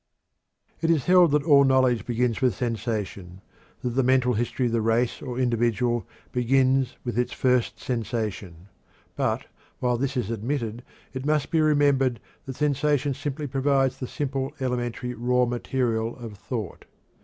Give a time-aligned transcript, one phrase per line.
[0.81, 3.39] It is held that all knowledge begins with sensation;
[3.83, 8.67] that the mental history of the race or individual begins with its first sensation.
[9.15, 9.45] But,
[9.79, 10.81] while this is admitted,
[11.13, 16.85] it must be remembered that sensation simply provides the simple, elementary, raw material of thought.